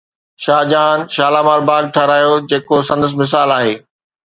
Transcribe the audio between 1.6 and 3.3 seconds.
باغ ٺهرايو جيڪو سندس